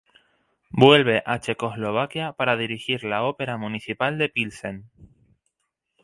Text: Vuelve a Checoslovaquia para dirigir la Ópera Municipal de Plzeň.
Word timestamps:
Vuelve 0.83 1.21
a 1.27 1.39
Checoslovaquia 1.41 2.33
para 2.33 2.57
dirigir 2.57 3.03
la 3.03 3.23
Ópera 3.23 3.57
Municipal 3.59 4.17
de 4.17 4.29
Plzeň. 4.29 4.81